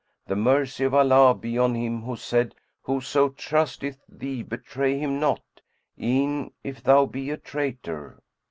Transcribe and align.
The 0.25 0.35
mercy 0.35 0.83
of 0.85 0.95
Allah 0.95 1.35
be 1.35 1.59
on 1.59 1.75
him 1.75 2.01
who 2.01 2.15
said, 2.15 2.55
'Whoso 2.81 3.29
trusteth 3.29 3.99
thee 4.09 4.41
betray 4.41 4.97
him 4.97 5.19
not, 5.19 5.43
e'en 6.01 6.49
if 6.63 6.81
thou 6.81 7.05
be 7.05 7.29
a 7.29 7.37
traitor.' 7.37 8.23